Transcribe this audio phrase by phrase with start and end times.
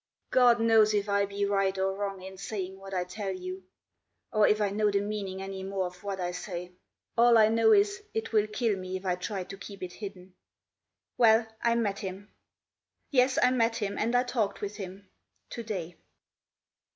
[0.31, 3.63] "God knows if I be right or wrong in saying what I tell you,
[4.33, 6.71] Or if I know the meaning any more of what I say.
[7.15, 10.33] All I know is, it will kill me if I try to keep it hidden
[11.19, 12.33] Well, I met him....
[13.11, 15.07] Yes, I met him, and I talked with him
[15.51, 15.97] today."